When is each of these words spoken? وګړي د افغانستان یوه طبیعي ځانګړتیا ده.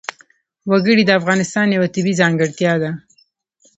وګړي 0.69 1.03
د 1.05 1.11
افغانستان 1.19 1.67
یوه 1.75 1.87
طبیعي 1.95 2.19
ځانګړتیا 2.21 2.73
ده. 2.83 2.91